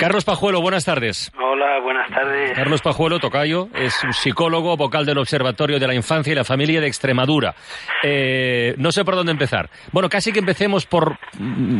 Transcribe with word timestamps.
Carlos 0.00 0.24
Pajuelo, 0.24 0.62
buenas 0.62 0.86
tardes. 0.86 1.30
Hola, 1.38 1.78
buenas 1.82 2.08
tardes. 2.08 2.52
Carlos 2.52 2.80
Pajuelo, 2.80 3.18
tocayo, 3.18 3.68
es 3.74 4.02
un 4.02 4.14
psicólogo, 4.14 4.74
vocal 4.74 5.04
del 5.04 5.18
Observatorio 5.18 5.78
de 5.78 5.86
la 5.86 5.94
Infancia 5.94 6.32
y 6.32 6.36
la 6.36 6.42
Familia 6.42 6.80
de 6.80 6.86
Extremadura. 6.86 7.54
Eh, 8.02 8.74
no 8.78 8.92
sé 8.92 9.04
por 9.04 9.14
dónde 9.14 9.32
empezar. 9.32 9.68
Bueno, 9.92 10.08
casi 10.08 10.32
que 10.32 10.38
empecemos 10.38 10.86
por, 10.86 11.18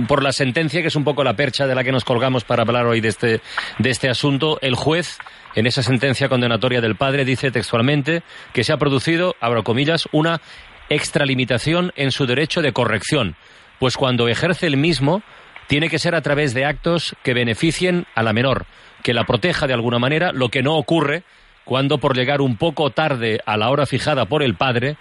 por 0.06 0.22
la 0.22 0.32
sentencia, 0.32 0.82
que 0.82 0.88
es 0.88 0.96
un 0.96 1.04
poco 1.04 1.24
la 1.24 1.32
percha 1.32 1.66
de 1.66 1.74
la 1.74 1.82
que 1.82 1.92
nos 1.92 2.04
colgamos 2.04 2.44
para 2.44 2.60
hablar 2.60 2.84
hoy 2.84 3.00
de 3.00 3.08
este, 3.08 3.40
de 3.78 3.88
este 3.90 4.10
asunto. 4.10 4.58
El 4.60 4.74
juez, 4.74 5.16
en 5.54 5.66
esa 5.66 5.82
sentencia 5.82 6.28
condenatoria 6.28 6.82
del 6.82 6.96
padre, 6.96 7.24
dice 7.24 7.50
textualmente 7.50 8.22
que 8.52 8.64
se 8.64 8.74
ha 8.74 8.76
producido, 8.76 9.34
abro 9.40 9.64
comillas, 9.64 10.06
una 10.12 10.42
extralimitación 10.90 11.90
en 11.96 12.10
su 12.10 12.26
derecho 12.26 12.60
de 12.60 12.74
corrección, 12.74 13.36
pues 13.78 13.96
cuando 13.96 14.28
ejerce 14.28 14.66
el 14.66 14.76
mismo 14.76 15.22
tiene 15.70 15.88
que 15.88 16.00
ser 16.00 16.16
a 16.16 16.20
través 16.20 16.52
de 16.52 16.64
actos 16.64 17.14
que 17.22 17.32
beneficien 17.32 18.04
a 18.16 18.24
la 18.24 18.32
menor, 18.32 18.66
que 19.04 19.14
la 19.14 19.22
proteja 19.22 19.68
de 19.68 19.72
alguna 19.72 20.00
manera, 20.00 20.32
lo 20.32 20.48
que 20.48 20.64
no 20.64 20.74
ocurre 20.74 21.22
cuando 21.64 21.98
por 21.98 22.16
llegar 22.16 22.40
un 22.40 22.56
poco 22.56 22.90
tarde 22.90 23.38
a 23.46 23.56
la 23.56 23.70
hora 23.70 23.86
fijada 23.86 24.26
por 24.26 24.42
el 24.42 24.56
padre, 24.56 24.96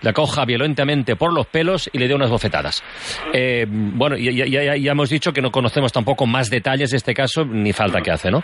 la 0.00 0.14
coja 0.14 0.46
violentamente 0.46 1.14
por 1.14 1.30
los 1.30 1.46
pelos 1.46 1.90
y 1.92 1.98
le 1.98 2.08
dé 2.08 2.14
unas 2.14 2.30
bofetadas. 2.30 2.82
Eh, 3.34 3.66
bueno, 3.68 4.16
ya, 4.16 4.46
ya, 4.46 4.76
ya, 4.76 4.92
hemos 4.92 5.10
dicho 5.10 5.30
que 5.30 5.42
no 5.42 5.50
conocemos 5.50 5.92
tampoco 5.92 6.24
más 6.24 6.48
detalles 6.48 6.90
de 6.90 6.96
este 6.96 7.12
caso, 7.12 7.44
ni 7.44 7.74
falta 7.74 8.00
que 8.00 8.10
hace, 8.10 8.30
¿no? 8.30 8.42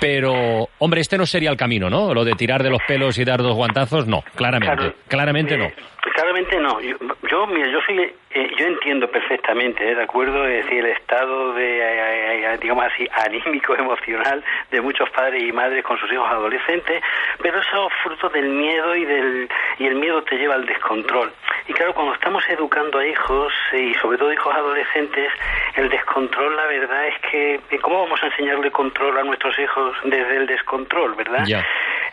Pero, 0.00 0.70
hombre, 0.78 1.02
este 1.02 1.18
no 1.18 1.26
sería 1.26 1.50
el 1.50 1.58
camino, 1.58 1.90
¿no? 1.90 2.14
Lo 2.14 2.24
de 2.24 2.32
tirar 2.32 2.62
de 2.62 2.70
los 2.70 2.80
pelos 2.88 3.18
y 3.18 3.24
dar 3.24 3.42
dos 3.42 3.54
guantazos, 3.54 4.06
no, 4.06 4.24
claramente, 4.34 4.94
claramente 5.06 5.58
no. 5.58 5.68
Claramente 6.12 6.58
no. 6.58 6.80
Yo, 6.80 7.46
mira, 7.46 7.68
yo 7.68 7.80
soy, 7.80 7.98
eh, 8.30 8.50
yo 8.58 8.66
entiendo 8.66 9.08
perfectamente, 9.08 9.90
¿eh? 9.90 9.94
de 9.94 10.02
acuerdo, 10.02 10.46
es 10.46 10.64
decir, 10.64 10.84
el 10.84 10.92
estado 10.92 11.54
de, 11.54 11.78
eh, 11.80 12.58
digamos 12.60 12.84
así, 12.84 13.08
anímico, 13.10 13.74
emocional 13.78 14.44
de 14.70 14.80
muchos 14.82 15.08
padres 15.10 15.42
y 15.42 15.52
madres 15.52 15.82
con 15.82 15.98
sus 15.98 16.12
hijos 16.12 16.28
adolescentes, 16.28 17.02
pero 17.40 17.58
eso 17.58 17.88
es 17.88 17.94
fruto 18.02 18.28
del 18.28 18.50
miedo 18.50 18.94
y 18.94 19.04
del 19.04 19.48
y 19.78 19.86
el 19.86 19.94
miedo 19.96 20.22
te 20.22 20.36
lleva 20.36 20.54
al 20.54 20.66
descontrol. 20.66 21.32
Y 21.66 21.72
claro, 21.72 21.94
cuando 21.94 22.14
estamos 22.14 22.44
educando 22.48 22.98
a 22.98 23.06
hijos 23.06 23.52
y 23.72 23.94
sobre 23.94 24.18
todo 24.18 24.32
hijos 24.32 24.54
adolescentes, 24.54 25.32
el 25.76 25.88
descontrol, 25.88 26.54
la 26.54 26.66
verdad 26.66 27.08
es 27.08 27.18
que 27.30 27.60
cómo 27.80 28.02
vamos 28.02 28.22
a 28.22 28.26
enseñarle 28.26 28.70
control 28.70 29.18
a 29.18 29.24
nuestros 29.24 29.58
hijos 29.58 29.96
desde 30.04 30.36
el 30.36 30.46
descontrol, 30.46 31.14
¿verdad? 31.14 31.44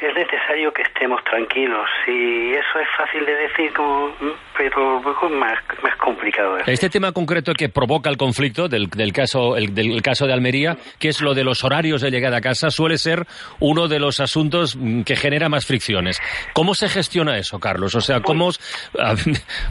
Es 0.02 0.16
necesario 0.16 0.74
que 0.74 0.82
estemos 0.82 1.24
tranquilos 1.24 1.88
y 2.08 2.54
eso 2.54 2.80
es 2.80 2.88
fácil 2.98 3.24
de 3.24 3.36
decir 3.36 3.72
pero 4.58 4.98
es 4.98 5.32
más, 5.32 5.60
más 5.84 5.96
complicado. 5.98 6.58
Este 6.66 6.90
tema 6.90 7.12
concreto 7.12 7.54
que 7.54 7.70
provoca 7.70 8.10
el 8.10 8.18
conflicto 8.18 8.68
del, 8.68 8.90
del 8.90 9.14
caso 9.14 9.56
el, 9.56 9.76
del 9.76 10.02
caso 10.02 10.26
de 10.26 10.34
Almería, 10.34 10.76
que 11.00 11.10
es 11.10 11.22
lo 11.22 11.36
de 11.36 11.44
los 11.44 11.64
horarios 11.64 12.02
de 12.02 12.10
llegada 12.10 12.38
a 12.38 12.42
casa, 12.42 12.72
suele 12.72 12.98
ser 12.98 13.26
uno 13.60 13.88
de 13.88 14.00
los 14.00 14.20
asuntos 14.20 14.78
que 15.06 15.16
genera 15.16 15.50
más 15.50 15.68
fricciones. 15.68 16.20
¿Cómo 16.54 16.74
se 16.74 16.90
gestiona 16.90 17.38
eso, 17.38 17.60
Carlos? 17.60 17.94
O 17.94 18.02
sea, 18.02 18.22
¿cómo, 18.22 18.50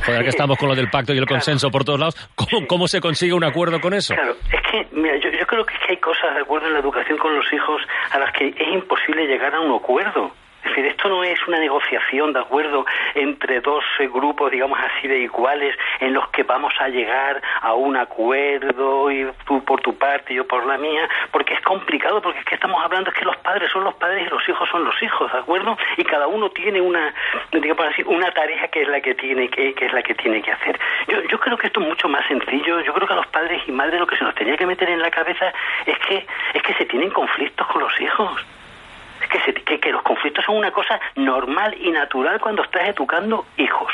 joder, 0.07 0.23
que 0.23 0.29
estamos 0.29 0.59
con 0.59 0.69
lo 0.69 0.77
del 0.77 0.91
pacto 0.91 1.13
y 1.13 1.19
el 1.19 1.27
consenso 1.27 1.71
por 1.71 1.85
todos 1.85 1.99
lados, 1.99 2.31
¿cómo, 2.37 2.67
¿cómo, 2.69 2.89
se 2.89 3.01
consigue 3.01 3.33
un 3.33 3.45
acuerdo 3.45 3.81
con 3.81 3.95
eso? 3.95 4.15
Claro, 4.15 4.37
es 4.53 4.71
que, 4.71 4.87
mira, 4.93 5.17
yo 5.17 5.30
creo 5.51 5.67
que 5.67 5.75
hay 5.89 5.97
cosas, 5.97 6.33
de 6.35 6.43
acuerdo, 6.43 6.69
en 6.69 6.75
la 6.75 6.79
educación 6.79 7.19
con 7.19 7.35
los 7.35 7.53
hijos 7.53 7.83
a 8.13 8.21
las 8.21 8.33
que 8.33 8.55
es 8.57 8.69
imposible 8.69 9.27
llegar 9.27 9.53
a 9.53 9.61
un 9.61 9.75
acuerdo. 9.75 10.31
Es 10.71 10.77
decir, 10.77 10.91
esto 10.93 11.09
no 11.09 11.25
es 11.25 11.39
una 11.49 11.59
negociación, 11.59 12.33
¿de 12.33 12.39
acuerdo?, 12.39 12.87
entre 13.15 13.61
dos 13.61 13.85
eh, 13.99 14.07
grupos, 14.07 14.53
digamos 14.53 14.79
así, 14.79 15.09
de 15.09 15.19
iguales, 15.19 15.77
en 15.99 16.13
los 16.13 16.29
que 16.31 16.45
vamos 16.45 16.73
a 16.79 16.89
llegar 16.89 17.43
a 17.61 17.75
un 17.75 17.97
acuerdo, 17.97 19.11
y 19.11 19.29
tú 19.47 19.65
por 19.65 19.81
tu 19.81 19.97
parte 19.99 20.33
y 20.33 20.37
yo 20.37 20.47
por 20.47 20.65
la 20.67 20.79
mía, 20.79 21.09
porque 21.33 21.55
es 21.55 21.61
complicado, 21.63 22.23
porque 22.23 22.39
es 22.39 22.45
que 22.45 22.55
estamos 22.55 22.81
hablando 22.85 23.11
es 23.11 23.17
que 23.17 23.25
los 23.25 23.37
padres 23.39 23.69
son 23.73 23.83
los 23.83 23.95
padres 23.95 24.27
y 24.27 24.31
los 24.31 24.49
hijos 24.49 24.69
son 24.69 24.85
los 24.85 25.03
hijos, 25.03 25.33
¿de 25.33 25.39
acuerdo? 25.39 25.77
Y 25.97 26.05
cada 26.05 26.29
uno 26.29 26.51
tiene 26.51 26.81
una, 26.81 27.13
digamos 27.51 27.87
así, 27.87 28.05
una 28.07 28.31
tarea 28.33 28.69
que 28.69 28.83
es 28.83 28.89
la 28.89 29.01
que 29.01 29.15
tiene 29.17 29.49
que, 29.49 29.75
que 29.75 29.87
es 29.87 29.93
la 29.93 30.03
que 30.05 30.15
tiene 30.15 30.41
que 30.41 30.53
hacer. 30.53 30.79
Yo, 31.09 31.21
yo 31.23 31.41
creo 31.41 31.57
que 31.59 31.67
esto 31.67 31.81
es 31.81 31.87
mucho 31.89 32.09
más 32.09 32.25
sencillo. 32.29 32.81
Yo 32.81 32.95
creo 32.95 33.09
que 33.09 33.15
a 33.15 33.17
los 33.17 33.27
padres 33.27 33.61
y 33.67 33.73
madres 33.73 33.99
lo 33.99 34.07
que 34.07 34.17
se 34.17 34.23
nos 34.23 34.37
tenía 34.37 34.57
que 34.57 34.67
meter 34.67 34.89
en 34.89 35.03
la 35.03 35.11
cabeza 35.11 35.53
es 35.87 35.99
que 35.99 36.25
es 36.55 36.63
que 36.63 36.75
se 36.75 36.85
tienen 36.85 37.11
conflictos 37.11 37.67
con 37.67 37.83
los 37.83 38.01
hijos 38.01 38.31
que, 39.31 39.81
que, 39.81 39.93
los 39.93 40.03
conflictos 40.03 40.45
son 40.45 40.57
una 40.57 40.71
cosa 40.71 41.01
normal 41.17 41.77
y 41.81 41.91
natural 41.91 42.41
cuando 42.41 42.63
estás 42.63 42.89
educando 42.89 43.47
hijos. 43.57 43.93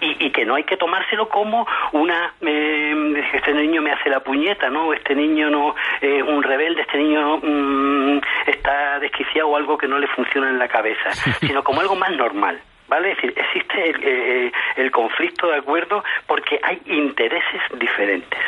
Y, 0.00 0.26
y, 0.26 0.30
que 0.30 0.46
no 0.46 0.54
hay 0.54 0.64
que 0.64 0.78
tomárselo 0.78 1.28
como 1.28 1.66
una 1.92 2.32
eh, 2.40 3.22
este 3.34 3.52
niño 3.52 3.82
me 3.82 3.92
hace 3.92 4.08
la 4.08 4.20
puñeta 4.20 4.70
no 4.70 4.94
este 4.94 5.14
niño 5.14 5.50
no 5.50 5.74
es 6.00 6.22
un 6.22 6.42
rebelde 6.42 6.80
este 6.80 6.96
niño 6.96 7.36
mm, 7.36 8.20
está 8.46 8.98
desquiciado 8.98 9.48
o 9.48 9.56
algo 9.56 9.76
que 9.76 9.86
no 9.86 9.98
le 9.98 10.06
funciona 10.06 10.48
en 10.48 10.58
la 10.58 10.68
cabeza 10.68 11.12
sino 11.40 11.62
como 11.62 11.82
algo 11.82 11.96
más 11.96 12.10
normal 12.12 12.58
¿Vale? 12.86 13.12
Es 13.12 13.16
decir, 13.16 13.34
existe 13.36 13.90
el, 13.90 14.02
eh, 14.02 14.52
el 14.76 14.90
conflicto 14.90 15.48
de 15.48 15.56
acuerdo 15.56 16.02
porque 16.26 16.60
hay 16.62 16.80
intereses 16.86 17.62
diferentes 17.78 18.40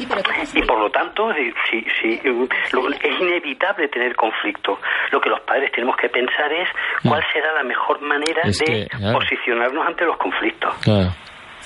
y 0.00 0.62
por 0.62 0.78
lo 0.78 0.90
tanto, 0.90 1.32
sí, 1.34 1.84
sí, 2.00 2.20
es 2.22 3.20
inevitable 3.20 3.88
tener 3.88 4.16
conflicto. 4.16 4.78
Lo 5.10 5.20
que 5.20 5.28
los 5.28 5.40
padres 5.40 5.70
tenemos 5.72 5.96
que 5.96 6.08
pensar 6.08 6.52
es 6.52 6.68
cuál 7.02 7.20
mm. 7.20 7.32
será 7.32 7.52
la 7.54 7.62
mejor 7.62 8.00
manera 8.00 8.42
de 8.44 8.88
posicionarnos 9.12 9.86
ante 9.86 10.04
los 10.04 10.16
conflictos. 10.16 10.74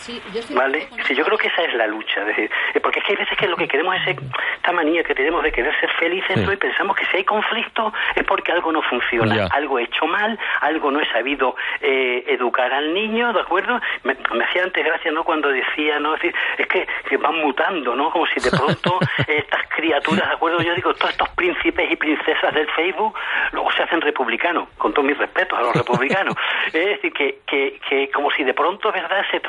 Sí, 0.04 0.20
yo 0.34 0.42
¿Vale? 0.54 0.86
Sí, 1.06 1.14
yo 1.14 1.24
creo 1.24 1.38
que 1.38 1.48
esa 1.48 1.62
es 1.62 1.72
la 1.72 1.86
lucha. 1.86 2.22
decir, 2.26 2.50
eh, 2.74 2.80
porque 2.80 2.98
es 2.98 3.06
que 3.06 3.12
hay 3.12 3.16
veces 3.16 3.38
que 3.38 3.48
lo 3.48 3.56
que 3.56 3.66
queremos 3.66 3.96
es 3.96 4.18
esta 4.54 4.72
manía 4.72 5.02
que 5.02 5.14
tenemos 5.14 5.42
de 5.42 5.50
querer 5.50 5.74
ser 5.80 5.90
felices 5.92 6.46
y 6.46 6.56
pensamos 6.56 6.94
que 6.94 7.06
si 7.06 7.16
hay 7.16 7.24
conflicto 7.24 7.90
es 8.14 8.22
porque 8.24 8.52
algo 8.52 8.70
no 8.70 8.82
funciona, 8.82 9.46
algo 9.46 9.78
he 9.78 9.84
hecho 9.84 10.06
mal, 10.06 10.38
algo 10.60 10.90
no 10.90 11.00
he 11.00 11.06
sabido 11.10 11.56
eh, 11.80 12.22
educar 12.28 12.70
al 12.74 12.92
niño, 12.92 13.32
¿de 13.32 13.40
acuerdo? 13.40 13.80
Me, 14.02 14.14
hacía 14.44 14.64
antes 14.64 14.84
gracia, 14.84 15.10
¿no? 15.10 15.24
Cuando 15.24 15.48
decía, 15.48 15.98
¿no? 15.98 16.16
Es, 16.16 16.20
decir, 16.20 16.36
es 16.58 16.66
que, 16.66 16.86
que, 17.08 17.16
van 17.16 17.40
mutando, 17.40 17.96
¿no? 17.96 18.10
Como 18.10 18.26
si 18.26 18.40
de 18.40 18.50
pronto 18.58 18.98
estas 19.26 19.68
criaturas, 19.68 20.28
¿de 20.28 20.34
acuerdo? 20.34 20.60
Yo 20.60 20.74
digo, 20.74 20.92
todos 20.92 21.12
estos 21.12 21.30
príncipes 21.30 21.90
y 21.90 21.96
princesas 21.96 22.52
del 22.52 22.68
Facebook 22.72 23.16
luego 23.52 23.72
se 23.72 23.82
hacen 23.82 24.02
republicanos, 24.02 24.68
con 24.76 24.92
todos 24.92 25.08
mis 25.08 25.16
respetos 25.16 25.58
a 25.58 25.62
los 25.62 25.74
republicanos. 25.74 26.34
es 26.66 26.72
decir, 26.72 27.10
que, 27.14 27.38
que, 27.46 27.80
que 27.88 28.10
como 28.10 28.30
si 28.32 28.44
de 28.44 28.52
pronto, 28.52 28.92
¿verdad?, 28.92 29.24
se 29.30 29.40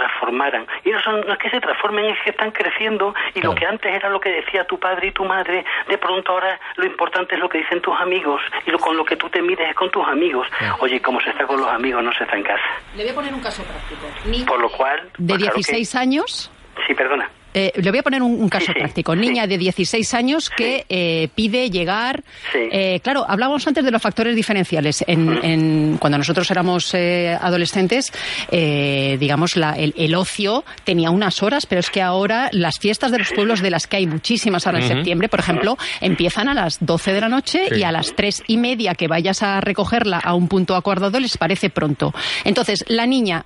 y 0.83 0.89
no, 0.89 1.01
son, 1.01 1.21
no 1.21 1.33
es 1.33 1.39
que 1.39 1.49
se 1.49 1.59
transformen, 1.59 2.05
es 2.05 2.17
que 2.23 2.31
están 2.31 2.51
creciendo 2.51 3.13
y 3.33 3.41
lo 3.41 3.55
que 3.55 3.65
antes 3.65 3.93
era 3.93 4.09
lo 4.09 4.19
que 4.19 4.29
decía 4.29 4.65
tu 4.65 4.79
padre 4.79 5.07
y 5.07 5.11
tu 5.11 5.25
madre, 5.25 5.65
de 5.87 5.97
pronto 5.97 6.31
ahora 6.31 6.59
lo 6.75 6.85
importante 6.85 7.35
es 7.35 7.41
lo 7.41 7.49
que 7.49 7.59
dicen 7.59 7.81
tus 7.81 7.95
amigos 7.99 8.41
y 8.65 8.71
lo, 8.71 8.79
con 8.79 8.95
lo 8.95 9.05
que 9.05 9.15
tú 9.15 9.29
te 9.29 9.41
mides 9.41 9.69
es 9.69 9.75
con 9.75 9.89
tus 9.91 10.05
amigos. 10.07 10.47
Oye, 10.79 11.01
como 11.01 11.19
se 11.21 11.29
está 11.29 11.45
con 11.45 11.59
los 11.59 11.69
amigos, 11.69 12.03
no 12.03 12.13
se 12.13 12.23
está 12.23 12.35
en 12.35 12.43
casa. 12.43 12.63
Le 12.95 13.03
voy 13.03 13.11
a 13.11 13.15
poner 13.15 13.33
un 13.33 13.41
caso 13.41 13.63
práctico. 13.63 14.45
Por 14.45 14.59
lo 14.59 14.69
cual... 14.69 15.09
De 15.17 15.37
16 15.37 15.65
pues 15.67 15.95
años... 15.95 16.51
Sí, 16.85 16.93
perdona. 16.93 17.29
Eh, 17.55 17.71
le 17.77 17.89
voy 17.89 17.99
a 17.99 18.03
poner 18.03 18.21
un, 18.21 18.49
caso 18.49 18.73
práctico. 18.73 19.15
Niña 19.15 19.47
de 19.47 19.57
16 19.57 20.13
años 20.13 20.49
que 20.49 20.85
eh, 20.89 21.29
pide 21.33 21.69
llegar. 21.69 22.21
Eh, 22.53 22.99
claro, 23.01 23.25
hablábamos 23.25 23.65
antes 23.65 23.83
de 23.85 23.91
los 23.91 24.01
factores 24.01 24.35
diferenciales. 24.35 25.05
En, 25.07 25.97
cuando 25.97 26.17
nosotros 26.17 26.51
éramos 26.51 26.93
adolescentes, 26.93 28.11
digamos, 28.51 29.55
la, 29.55 29.71
el, 29.71 30.15
ocio 30.15 30.65
tenía 30.83 31.11
unas 31.11 31.41
horas, 31.43 31.65
pero 31.65 31.79
es 31.79 31.89
que 31.89 32.01
ahora 32.01 32.49
las 32.51 32.77
fiestas 32.77 33.11
de 33.11 33.19
los 33.19 33.31
pueblos, 33.31 33.61
de 33.61 33.69
las 33.69 33.87
que 33.87 33.97
hay 33.97 34.07
muchísimas 34.07 34.67
ahora 34.67 34.79
en 34.79 34.87
septiembre, 34.89 35.29
por 35.29 35.39
ejemplo, 35.39 35.77
empiezan 36.01 36.49
a 36.49 36.53
las 36.53 36.85
12 36.85 37.13
de 37.13 37.21
la 37.21 37.29
noche 37.29 37.69
y 37.73 37.83
a 37.83 37.91
las 37.91 38.15
tres 38.15 38.43
y 38.47 38.57
media 38.57 38.95
que 38.95 39.07
vayas 39.07 39.43
a 39.43 39.61
recogerla 39.61 40.19
a 40.19 40.33
un 40.33 40.49
punto 40.49 40.75
acordado 40.75 41.19
les 41.21 41.37
parece 41.37 41.69
pronto. 41.69 42.13
Entonces, 42.43 42.83
la 42.89 43.05
niña, 43.05 43.45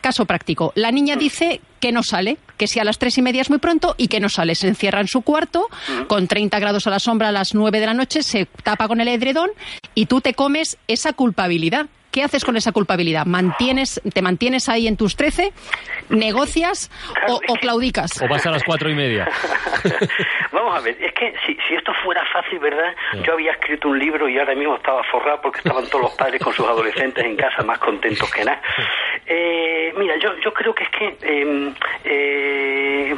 caso 0.00 0.24
práctico, 0.24 0.72
la 0.76 0.90
niña 0.90 1.16
dice 1.16 1.60
que 1.80 1.92
no 1.92 2.02
sale, 2.02 2.38
que 2.60 2.66
si 2.66 2.78
a 2.78 2.84
las 2.84 2.98
tres 2.98 3.16
y 3.16 3.22
media 3.22 3.40
es 3.40 3.48
muy 3.48 3.58
pronto 3.58 3.94
y 3.96 4.08
que 4.08 4.20
no 4.20 4.28
sale. 4.28 4.54
Se 4.54 4.68
encierra 4.68 5.00
en 5.00 5.08
su 5.08 5.22
cuarto 5.22 5.66
con 6.08 6.28
30 6.28 6.58
grados 6.58 6.86
a 6.86 6.90
la 6.90 6.98
sombra 6.98 7.28
a 7.28 7.32
las 7.32 7.54
9 7.54 7.80
de 7.80 7.86
la 7.86 7.94
noche, 7.94 8.22
se 8.22 8.44
tapa 8.62 8.86
con 8.86 9.00
el 9.00 9.08
edredón 9.08 9.48
y 9.94 10.04
tú 10.04 10.20
te 10.20 10.34
comes 10.34 10.76
esa 10.86 11.14
culpabilidad. 11.14 11.86
¿Qué 12.10 12.24
haces 12.24 12.44
con 12.44 12.56
esa 12.56 12.72
culpabilidad? 12.72 13.24
¿Mantienes, 13.26 14.00
¿Te 14.12 14.22
mantienes 14.22 14.68
ahí 14.68 14.88
en 14.88 14.96
tus 14.96 15.16
13? 15.16 15.52
¿Negocias 16.08 16.90
o, 17.28 17.54
claudicas? 17.54 18.20
¿O 18.20 18.28
vas 18.28 18.44
a 18.46 18.50
las 18.50 18.64
cuatro 18.64 18.90
y 18.90 18.94
media? 18.94 19.28
Vamos 20.52 20.76
a 20.76 20.80
ver, 20.80 20.96
es 21.00 21.12
que 21.12 21.32
si, 21.46 21.56
si 21.68 21.74
esto 21.74 21.92
fuera 22.02 22.24
fácil, 22.32 22.58
¿verdad? 22.58 22.94
Yo 23.24 23.34
había 23.34 23.52
escrito 23.52 23.88
un 23.88 23.98
libro 23.98 24.28
y 24.28 24.38
ahora 24.38 24.54
mismo 24.54 24.76
estaba 24.76 25.02
forrado 25.04 25.40
porque 25.40 25.58
estaban 25.58 25.86
todos 25.86 26.02
los 26.02 26.12
padres 26.12 26.42
con 26.42 26.52
sus 26.52 26.66
adolescentes 26.66 27.24
en 27.24 27.36
casa 27.36 27.62
más 27.62 27.78
contentos 27.78 28.30
que 28.32 28.44
nada. 28.44 28.60
Eh, 29.26 29.92
mira, 29.96 30.16
yo, 30.18 30.30
yo 30.44 30.52
creo 30.52 30.74
que 30.74 30.84
es 30.84 30.90
que... 30.90 31.16
Em, 31.22 31.74
eh, 32.04 33.16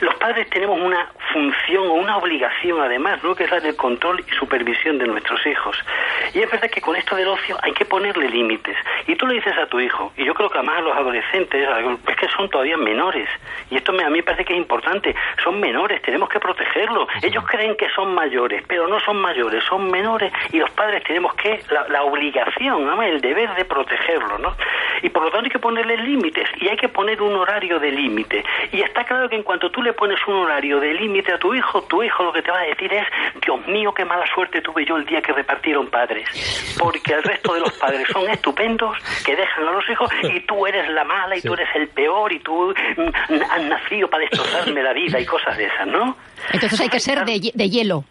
los 0.00 0.14
padres 0.16 0.48
tenemos 0.50 0.80
una 0.80 1.10
función 1.32 1.88
o 1.88 1.94
una 1.94 2.16
obligación 2.16 2.80
además, 2.80 3.22
¿no? 3.22 3.34
que 3.34 3.44
es 3.44 3.50
la 3.50 3.60
del 3.60 3.76
control 3.76 4.24
y 4.26 4.34
supervisión 4.34 4.98
de 4.98 5.06
nuestros 5.06 5.44
hijos. 5.46 5.76
Y 6.34 6.40
es 6.40 6.50
verdad 6.50 6.70
que 6.70 6.80
con 6.80 6.96
esto 6.96 7.16
del 7.16 7.28
ocio 7.28 7.56
hay 7.62 7.72
que 7.72 7.84
ponerle 7.84 8.28
límites. 8.28 8.76
Y 9.06 9.16
tú 9.16 9.26
le 9.26 9.34
dices 9.34 9.56
a 9.56 9.66
tu 9.66 9.80
hijo, 9.80 10.12
y 10.16 10.24
yo 10.24 10.34
creo 10.34 10.48
que 10.50 10.58
además 10.58 10.78
a 10.78 10.82
los 10.82 10.96
adolescentes, 10.96 11.68
es 12.08 12.16
que 12.16 12.28
son 12.28 12.48
todavía 12.48 12.76
menores, 12.76 13.28
y 13.70 13.76
esto 13.76 13.92
me, 13.92 14.04
a 14.04 14.10
mí 14.10 14.18
me 14.18 14.22
parece 14.22 14.44
que 14.44 14.52
es 14.52 14.58
importante, 14.58 15.14
son 15.42 15.60
menores, 15.60 16.02
tenemos 16.02 16.28
que 16.28 16.40
protegerlos. 16.40 17.08
Ellos 17.22 17.44
creen 17.46 17.76
que 17.76 17.88
son 17.90 18.14
mayores, 18.14 18.62
pero 18.66 18.86
no 18.86 19.00
son 19.00 19.16
mayores, 19.20 19.64
son 19.64 19.90
menores, 19.90 20.32
y 20.52 20.58
los 20.58 20.70
padres 20.70 21.02
tenemos 21.04 21.34
que, 21.34 21.60
la, 21.70 22.02
obligación, 22.02 22.86
¿no? 22.86 23.02
el 23.02 23.20
deber 23.20 23.54
de 23.54 23.64
protegerlos, 23.64 24.40
¿no? 24.40 24.56
Y 25.02 25.10
por 25.10 25.24
lo 25.24 25.30
tanto 25.30 25.46
hay 25.46 25.50
que 25.50 25.58
ponerle 25.58 25.96
límites, 25.96 26.48
y 26.60 26.68
hay 26.68 26.76
que 26.76 26.88
poner 26.88 27.20
un 27.22 27.34
horario 27.34 27.78
de 27.78 27.90
límite. 27.90 28.44
Y 28.72 28.80
está 28.80 29.04
claro 29.04 29.28
que 29.28 29.36
en 29.36 29.42
cuanto 29.48 29.70
tú 29.70 29.80
le 29.80 29.94
pones 29.94 30.18
un 30.26 30.34
horario 30.34 30.78
de 30.78 30.92
límite 30.92 31.32
a 31.32 31.38
tu 31.38 31.54
hijo, 31.54 31.80
tu 31.84 32.02
hijo 32.02 32.22
lo 32.22 32.34
que 32.34 32.42
te 32.42 32.50
va 32.50 32.58
a 32.58 32.64
decir 32.64 32.92
es, 32.92 33.06
Dios 33.40 33.66
mío, 33.66 33.94
qué 33.94 34.04
mala 34.04 34.26
suerte 34.26 34.60
tuve 34.60 34.84
yo 34.84 34.98
el 34.98 35.06
día 35.06 35.22
que 35.22 35.32
repartieron 35.32 35.88
padres. 35.88 36.28
Porque 36.78 37.14
el 37.14 37.22
resto 37.22 37.54
de 37.54 37.60
los 37.60 37.72
padres 37.78 38.06
son 38.12 38.28
estupendos, 38.28 38.94
que 39.24 39.34
dejan 39.34 39.66
a 39.66 39.72
los 39.72 39.88
hijos, 39.88 40.10
y 40.22 40.40
tú 40.40 40.66
eres 40.66 40.86
la 40.90 41.02
mala, 41.04 41.34
y 41.34 41.40
tú 41.40 41.54
eres 41.54 41.68
el 41.76 41.88
peor, 41.88 42.30
y 42.30 42.40
tú 42.40 42.74
has 42.74 43.62
nacido 43.62 44.10
para 44.10 44.24
destrozarme 44.24 44.82
la 44.82 44.92
vida, 44.92 45.18
y 45.18 45.24
cosas 45.24 45.56
de 45.56 45.64
esas, 45.64 45.86
¿no? 45.86 46.14
Entonces 46.52 46.78
hay 46.82 46.90
que 46.90 47.00
ser 47.00 47.24
de, 47.24 47.50
de 47.54 47.70
hielo. 47.70 48.04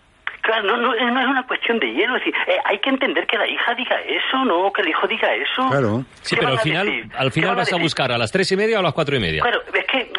Claro, 0.48 0.63
no, 0.63 0.78
no, 0.78 1.12
no, 1.12 1.19
es 1.19 1.28
una 1.28 1.45
cuestión 1.45 1.78
de 1.78 1.92
hielo. 1.92 2.16
Es 2.16 2.24
decir, 2.24 2.34
eh, 2.48 2.57
hay 2.63 2.80
que 2.80 2.89
entender 2.89 3.28
que 3.28 3.38
la 3.38 3.45
hija 3.45 3.75
diga 3.75 3.98
eso, 4.00 4.45
no 4.45 4.72
que 4.72 4.81
el 4.81 4.88
hijo 4.88 5.06
diga 5.06 5.28
eso. 5.36 5.68
Claro. 5.69 6.06
Sí, 6.22 6.38
pero 6.38 6.54
al 6.54 6.60
final, 6.60 7.12
al 7.18 7.31
final 7.34 7.56
vas 7.57 7.74
a, 7.74 7.75
buscar 7.75 8.13
a 8.13 8.18
las 8.18 8.31
tres 8.31 8.50
y 8.54 8.56
media 8.56 8.78
o 8.78 8.80
a 8.80 8.84
las 8.84 8.94
cuatro 8.94 9.18
y 9.18 9.19
media. 9.19 9.42
Claro, 9.42 9.62
es 9.74 9.86
que 9.86 10.00
eh, 10.00 10.12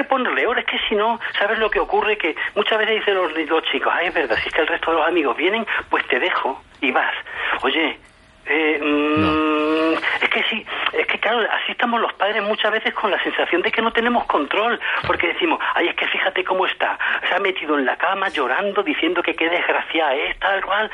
que 0.00 0.08
ponerle 0.08 0.46
hora. 0.46 0.60
Es 0.60 0.66
que 0.66 0.78
si 0.88 0.94
no, 0.94 1.20
¿sabes 1.38 1.58
lo 1.58 1.70
que 1.70 1.80
ocurre? 1.80 2.16
Que 2.16 2.34
muchas 2.54 2.78
veces 2.78 3.00
dicen 3.00 3.14
los, 3.14 3.32
los 3.32 3.62
chicos, 3.64 3.92
ay, 3.94 4.08
es 4.08 4.14
verdad, 4.14 4.36
si 4.42 4.48
es 4.48 4.54
que 4.54 4.60
el 4.62 4.66
resto 4.66 4.90
de 4.90 4.96
los 4.98 5.06
amigos 5.06 5.36
vienen, 5.36 5.66
pues 5.88 6.06
te 6.08 6.18
dejo 6.18 6.62
y 6.80 6.90
vas. 6.90 7.14
Oye, 7.62 7.98
eh, 8.46 8.78
mm, 8.80 9.94
es 10.22 10.28
que 10.30 10.42
sí, 10.44 10.66
es 10.92 11.06
que 11.06 11.18
claro, 11.18 11.40
así 11.40 11.72
estamos 11.72 12.00
los 12.00 12.12
padres 12.14 12.42
muchas 12.42 12.72
veces 12.72 12.94
con 12.94 13.10
la 13.10 13.22
sensación 13.22 13.62
de 13.62 13.70
que 13.70 13.82
no 13.82 13.92
tenemos 13.92 14.24
control, 14.24 14.80
porque 15.06 15.28
decimos, 15.28 15.60
ay, 15.74 15.88
es 15.88 15.94
que 15.94 16.06
fíjate 16.08 16.42
cómo 16.44 16.66
está, 16.66 16.98
se 17.28 17.34
ha 17.34 17.38
metido 17.38 17.78
en 17.78 17.84
la 17.84 17.96
cama 17.96 18.28
llorando, 18.28 18.82
diciendo 18.82 19.22
que 19.22 19.34
qué 19.34 19.48
desgraciada 19.48 20.14
es, 20.14 20.38
tal 20.38 20.64
cual. 20.64 20.90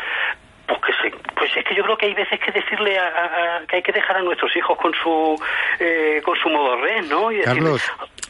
Pues, 0.66 0.80
que 1.00 1.10
pues 1.36 1.56
es 1.56 1.64
que 1.64 1.76
yo 1.76 1.84
creo 1.84 1.96
que 1.96 2.06
hay 2.06 2.14
veces 2.14 2.40
que 2.40 2.50
decirle 2.50 2.98
a, 2.98 3.62
que 3.68 3.76
hay 3.76 3.82
que 3.82 3.92
dejar 3.92 4.16
a 4.16 4.22
nuestros 4.22 4.54
hijos 4.56 4.76
con 4.76 4.92
su 4.94 5.40
eh, 5.78 6.20
con 6.24 6.36
su 6.36 6.48
modo 6.48 6.76
red, 6.76 7.04
¿no? 7.04 7.30
Y 7.30 7.40
Carlos, 7.42 7.80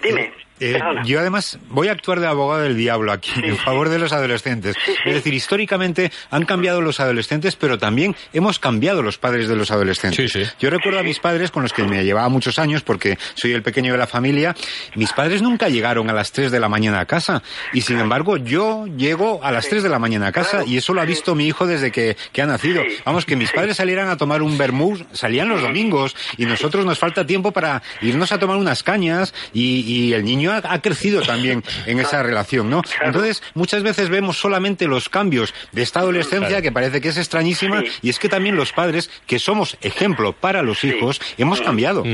dime. 0.03 0.33
Eh, 0.59 0.81
yo 1.05 1.21
además 1.21 1.59
voy 1.69 1.89
a 1.89 1.93
actuar 1.93 2.21
de 2.21 2.27
abogado 2.27 2.63
del 2.63 2.77
diablo 2.77 3.13
aquí, 3.13 3.31
en 3.43 3.57
favor 3.57 3.91
de 3.91 3.99
los 3.99 4.13
adolescentes. 4.13 4.75
Es 5.05 5.15
decir, 5.15 5.35
históricamente 5.35 6.11
han 6.31 6.45
cambiado 6.45 6.81
los 6.81 6.99
adolescentes, 7.01 7.57
pero 7.57 7.79
también 7.79 8.17
hemos 8.33 8.59
cambiado 8.59 9.03
los 9.03 9.19
padres 9.19 9.49
de 9.49 9.57
los 9.57 9.71
adolescentes. 9.71 10.55
Yo 10.59 10.71
recuerdo 10.71 11.01
a 11.01 11.03
mis 11.03 11.19
padres, 11.19 11.51
con 11.51 11.63
los 11.63 11.73
que 11.73 11.83
me 11.83 12.05
llevaba 12.05 12.29
muchos 12.29 12.59
años, 12.59 12.83
porque 12.83 13.19
soy 13.35 13.53
el 13.53 13.63
pequeño 13.63 13.93
de 13.93 13.99
la 13.99 14.07
familia, 14.07 14.55
mis 14.95 15.13
padres 15.13 15.43
nunca 15.43 15.69
llegaron 15.69 16.09
a 16.09 16.15
las 16.15 16.33
3 16.33 16.51
de 16.51 16.61
la 16.61 16.69
mañana 16.69 17.01
a 17.01 17.07
casa. 17.07 17.43
Y 17.73 17.83
sin 17.83 17.99
embargo, 17.99 18.39
yo 18.39 18.87
llego 18.87 19.41
a 19.43 19.53
las 19.53 19.69
3 19.69 19.83
de 19.83 19.89
la 19.89 19.99
mañana 19.99 20.29
a 20.29 20.33
casa, 20.33 20.65
y 20.65 20.79
eso 20.79 20.95
lo 20.95 21.03
ha 21.03 21.05
visto 21.05 21.35
mi 21.35 21.47
hijo 21.47 21.67
desde 21.67 21.93
que, 21.93 22.17
ha 22.41 22.47
nacido. 22.47 22.83
Vamos, 23.05 23.27
que 23.27 23.37
mis 23.37 23.51
padres 23.51 23.77
salieran 23.77 24.09
a 24.09 24.17
tomar 24.17 24.43
un 24.43 24.57
vermouth, 24.57 25.03
salían 25.13 25.49
los 25.49 25.61
domingos, 25.61 26.17
y 26.39 26.47
nosotros 26.47 26.85
nos 26.87 26.99
falta 26.99 27.27
tiempo 27.27 27.53
para 27.53 27.83
irnos 28.01 28.33
a 28.33 28.39
tomar 28.39 28.57
unas 28.57 28.83
cañas, 28.83 29.35
y 29.53 30.13
el 30.13 30.25
niño 30.25 30.46
ha, 30.53 30.81
crecido 30.81 31.23
también 31.23 31.63
en 31.87 31.99
esa 31.99 32.23
relación, 32.23 32.71
¿no? 32.71 32.83
Entonces, 33.03 33.43
muchas 33.55 33.83
veces 33.83 34.09
vemos 34.09 34.39
solamente 34.39 34.87
los 34.87 35.09
cambios 35.09 35.55
de 35.73 35.83
esta 35.83 36.01
adolescencia 36.01 36.63
que 36.63 36.73
parece 36.73 37.01
que 37.01 37.09
es 37.09 37.19
extrañísima 37.19 37.83
y 38.03 38.11
es 38.11 38.19
que 38.19 38.29
también 38.29 38.57
los 38.57 38.73
padres, 38.73 39.11
que 39.27 39.39
somos 39.39 39.77
ejemplo 39.83 40.33
para 40.33 40.63
los 40.63 40.85
hijos, 40.85 41.21
hemos 41.39 41.61
cambiado. 41.61 42.05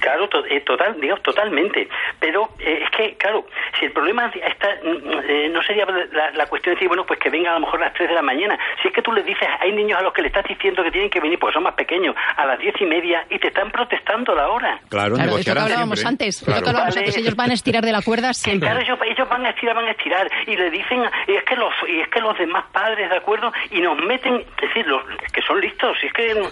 Claro, 0.00 0.28
eh, 0.48 0.60
total, 0.60 1.00
digamos, 1.00 1.22
totalmente. 1.22 1.88
Pero 2.18 2.50
eh, 2.58 2.80
es 2.82 2.90
que, 2.96 3.16
claro, 3.16 3.46
si 3.78 3.86
el 3.86 3.92
problema 3.92 4.30
está, 4.34 4.68
mm, 4.82 5.20
eh, 5.28 5.48
no 5.50 5.62
sería 5.62 5.86
la, 5.86 6.46
cuestión 6.46 6.72
de 6.72 6.76
decir, 6.76 6.88
bueno, 6.88 7.04
pues 7.06 7.18
que 7.20 7.30
venga 7.30 7.50
a 7.50 7.54
lo 7.54 7.60
mejor 7.60 7.82
a 7.82 7.86
las 7.86 7.94
3 7.94 8.08
de 8.08 8.14
la 8.14 8.22
mañana. 8.22 8.58
Si 8.82 8.88
es 8.88 8.94
que 8.94 9.02
tú 9.02 9.12
le 9.12 9.22
dices, 9.22 9.48
hay 9.60 9.72
niños 9.72 9.98
a 9.98 10.02
los 10.02 10.12
que 10.12 10.22
le 10.22 10.28
estás 10.28 10.44
diciendo 10.48 10.82
que 10.82 10.90
tienen 10.90 11.10
que 11.10 11.20
venir 11.20 11.38
porque 11.38 11.54
son 11.54 11.64
más 11.64 11.74
pequeños 11.74 12.14
a 12.36 12.46
las 12.46 12.58
diez 12.58 12.74
y 12.80 12.86
media 12.86 13.26
y 13.30 13.38
te 13.38 13.48
están 13.48 13.70
protestando 13.70 14.34
la 14.34 14.48
hora. 14.48 14.80
Claro, 14.88 15.16
claro 15.16 15.38
eso 15.38 15.52
que 15.52 15.58
hablábamos 15.58 16.04
antes. 16.04 16.42
Claro. 16.44 16.66
hablábamos 16.66 16.96
antes. 16.96 17.16
Ellos 17.16 17.36
van 17.36 17.50
a 17.50 17.54
estirar 17.54 17.77
de 17.82 17.92
la 17.92 18.02
cuerda 18.02 18.32
siempre. 18.32 18.68
Claro, 18.68 18.80
ellos, 19.04 19.28
van 19.28 19.46
a 19.46 19.50
estirar, 19.50 19.74
van 19.74 19.86
a 19.86 19.90
estirar 19.90 20.30
y 20.46 20.56
le 20.56 20.70
dicen, 20.70 21.02
y 21.26 21.32
es 21.32 21.44
que 21.44 21.56
los, 21.56 21.72
y 21.88 22.00
es 22.00 22.08
que 22.08 22.20
los 22.20 22.36
demás 22.38 22.64
padres, 22.72 23.10
¿de 23.10 23.16
acuerdo? 23.16 23.52
Y 23.70 23.80
nos 23.80 23.98
meten, 23.98 24.36
es 24.36 24.60
decir, 24.60 24.86
los 24.86 25.02
que 25.32 25.42
son 25.42 25.60
listos, 25.60 25.96
y 26.02 26.06
es 26.06 26.12
que, 26.12 26.42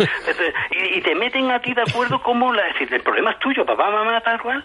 y, 0.96 1.00
te 1.00 1.14
meten 1.14 1.50
a 1.50 1.60
ti, 1.60 1.74
¿de 1.74 1.82
acuerdo? 1.82 2.22
Como 2.22 2.52
la, 2.52 2.66
es 2.68 2.74
decir, 2.74 2.94
el 2.94 3.02
problema 3.02 3.32
es 3.32 3.38
tuyo, 3.38 3.64
papá, 3.64 3.90
mamá, 3.90 4.20
tal 4.20 4.40
cual. 4.40 4.64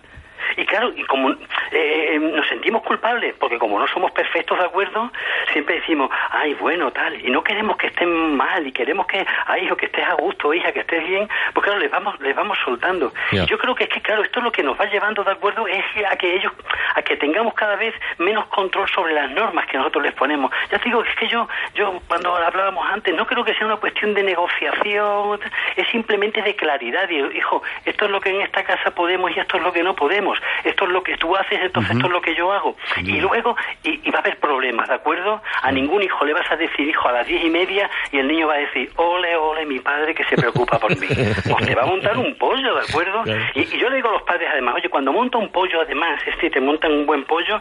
Y 0.57 0.65
claro, 0.65 0.91
y 0.95 1.03
como 1.05 1.35
eh, 1.71 2.19
nos 2.19 2.47
sentimos 2.47 2.83
culpables, 2.83 3.35
porque 3.39 3.57
como 3.57 3.79
no 3.79 3.87
somos 3.87 4.11
perfectos 4.11 4.57
de 4.57 4.65
acuerdo, 4.65 5.11
siempre 5.51 5.75
decimos, 5.75 6.09
ay, 6.29 6.53
bueno, 6.55 6.91
tal, 6.91 7.23
y 7.25 7.29
no 7.29 7.43
queremos 7.43 7.77
que 7.77 7.87
estén 7.87 8.35
mal, 8.35 8.65
y 8.65 8.71
queremos 8.71 9.05
que, 9.07 9.25
ay, 9.47 9.65
hijo, 9.65 9.75
que 9.75 9.85
estés 9.87 10.05
a 10.07 10.13
gusto, 10.13 10.53
hija, 10.53 10.71
que 10.71 10.81
estés 10.81 11.07
bien, 11.07 11.27
pues 11.53 11.63
claro, 11.63 11.79
les 11.79 11.91
vamos, 11.91 12.19
les 12.19 12.35
vamos 12.35 12.57
soltando. 12.63 13.13
Y 13.31 13.45
yo 13.45 13.57
creo 13.57 13.75
que 13.75 13.85
es 13.85 13.89
que, 13.89 14.01
claro, 14.01 14.23
esto 14.23 14.39
es 14.39 14.43
lo 14.43 14.51
que 14.51 14.63
nos 14.63 14.79
va 14.79 14.85
llevando 14.85 15.23
de 15.23 15.31
acuerdo 15.31 15.67
es 15.67 15.83
a 16.09 16.15
que 16.15 16.35
ellos, 16.35 16.51
a 16.95 17.01
que 17.01 17.17
tengamos 17.17 17.53
cada 17.53 17.75
vez 17.75 17.93
menos 18.17 18.45
control 18.47 18.87
sobre 18.89 19.13
las 19.13 19.29
normas 19.31 19.65
que 19.67 19.77
nosotros 19.77 20.03
les 20.03 20.13
ponemos. 20.13 20.51
Ya 20.71 20.79
te 20.79 20.85
digo, 20.85 21.03
es 21.03 21.15
que 21.15 21.27
yo, 21.27 21.47
yo 21.75 21.99
cuando 22.07 22.35
hablábamos 22.35 22.85
antes, 22.89 23.15
no 23.15 23.25
creo 23.25 23.43
que 23.43 23.53
sea 23.53 23.65
una 23.65 23.77
cuestión 23.77 24.13
de 24.13 24.23
negociación, 24.23 25.39
es 25.75 25.87
simplemente 25.89 26.41
de 26.41 26.55
claridad, 26.55 27.09
y, 27.09 27.37
hijo, 27.37 27.61
esto 27.85 28.05
es 28.05 28.11
lo 28.11 28.19
que 28.19 28.29
en 28.29 28.41
esta 28.41 28.63
casa 28.63 28.91
podemos 28.91 29.31
y 29.35 29.39
esto 29.39 29.57
es 29.57 29.63
lo 29.63 29.71
que 29.71 29.83
no 29.83 29.95
podemos 29.95 30.30
esto 30.63 30.85
es 30.85 30.91
lo 30.91 31.03
que 31.03 31.17
tú 31.17 31.35
haces, 31.35 31.59
entonces 31.61 31.95
esto 31.95 32.07
es 32.07 32.11
lo 32.11 32.21
que 32.21 32.35
yo 32.35 32.51
hago. 32.51 32.75
Y 32.97 33.19
luego, 33.19 33.55
y, 33.83 34.09
va 34.11 34.19
a 34.19 34.21
haber 34.21 34.39
problemas, 34.39 34.87
¿de 34.87 34.95
acuerdo? 34.95 35.41
A 35.61 35.71
ningún 35.71 36.03
hijo 36.03 36.25
le 36.25 36.33
vas 36.33 36.49
a 36.51 36.55
decir, 36.55 36.87
hijo, 36.87 37.07
a 37.07 37.11
las 37.11 37.27
diez 37.27 37.43
y 37.43 37.49
media, 37.49 37.89
y 38.11 38.19
el 38.19 38.27
niño 38.27 38.47
va 38.47 38.55
a 38.55 38.57
decir, 38.57 38.91
ole, 38.95 39.35
ole, 39.35 39.65
mi 39.65 39.79
padre 39.79 40.13
que 40.13 40.23
se 40.25 40.35
preocupa 40.35 40.79
por 40.79 40.97
mí. 40.97 41.07
Pues 41.07 41.65
te 41.65 41.75
va 41.75 41.83
a 41.83 41.85
montar 41.85 42.17
un 42.17 42.35
pollo, 42.35 42.75
¿de 42.75 42.81
acuerdo? 42.81 43.23
Y, 43.55 43.65
yo 43.77 43.89
le 43.89 43.97
digo 43.97 44.09
a 44.09 44.13
los 44.13 44.23
padres, 44.23 44.49
además, 44.51 44.75
oye, 44.75 44.89
cuando 44.89 45.11
monta 45.11 45.37
un 45.37 45.49
pollo, 45.49 45.81
además, 45.81 46.21
este, 46.25 46.49
te 46.49 46.59
montan 46.59 46.91
un 46.91 47.05
buen 47.05 47.23
pollo, 47.23 47.59